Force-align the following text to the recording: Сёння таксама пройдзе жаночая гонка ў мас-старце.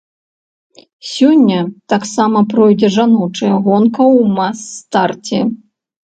Сёння 1.15 1.57
таксама 1.93 2.39
пройдзе 2.53 2.89
жаночая 2.95 3.51
гонка 3.67 4.03
ў 4.05 4.23
мас-старце. 4.39 5.39